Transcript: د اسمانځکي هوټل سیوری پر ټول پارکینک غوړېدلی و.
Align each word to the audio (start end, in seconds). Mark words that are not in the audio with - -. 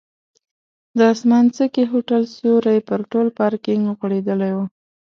د 0.97 0.99
اسمانځکي 1.13 1.83
هوټل 1.91 2.23
سیوری 2.35 2.79
پر 2.89 2.99
ټول 3.11 3.27
پارکینک 3.39 3.85
غوړېدلی 3.99 4.51
و. 4.53 4.57